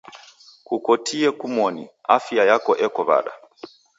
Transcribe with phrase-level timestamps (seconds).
[0.65, 1.83] Kukukotie kumoni,
[2.15, 3.33] afia yako eko w'ada?